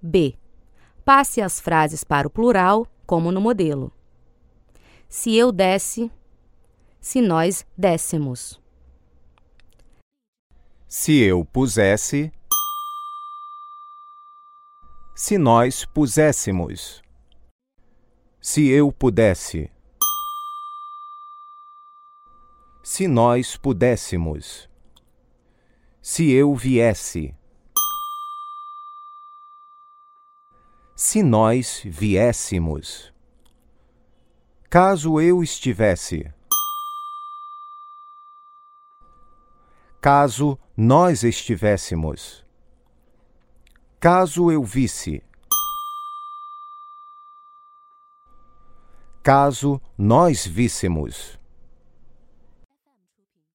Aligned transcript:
B. 0.00 0.36
Passe 1.04 1.40
as 1.40 1.60
frases 1.60 2.04
para 2.04 2.26
o 2.26 2.30
plural, 2.30 2.86
como 3.06 3.32
no 3.32 3.40
modelo. 3.40 3.92
Se 5.08 5.34
eu 5.34 5.50
desse, 5.50 6.10
se 7.00 7.20
nós 7.20 7.66
dessemos. 7.76 8.60
Se 10.86 11.20
eu 11.20 11.44
pusesse, 11.44 12.32
se 15.14 15.36
nós 15.36 15.84
puséssemos. 15.84 17.02
Se 18.40 18.68
eu 18.68 18.92
pudesse. 18.92 19.70
Se 22.84 23.08
nós 23.08 23.56
pudéssemos. 23.56 24.70
Se 26.00 26.30
eu 26.30 26.54
viesse. 26.54 27.34
Se 31.00 31.22
nós 31.22 31.80
viéssemos. 31.84 33.14
Caso 34.68 35.20
eu 35.20 35.44
estivesse. 35.44 36.28
Caso 40.00 40.58
nós 40.76 41.22
estivéssemos. 41.22 42.44
Caso 44.00 44.50
eu 44.50 44.64
visse. 44.64 45.22
Caso 49.22 49.80
nós 49.96 50.44
víssemos 50.44 51.37